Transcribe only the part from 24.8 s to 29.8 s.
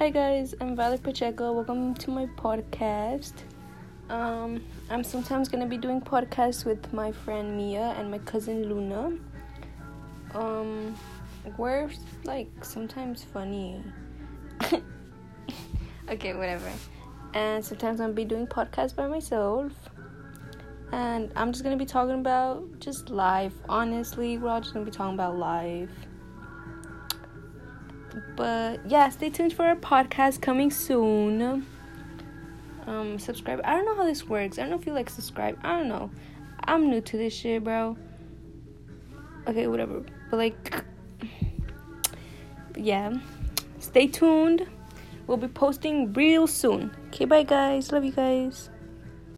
be talking about life. But yeah, stay tuned for a